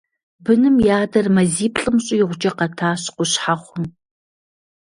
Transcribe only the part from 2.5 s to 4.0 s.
къэтащ Къущхьэхъум.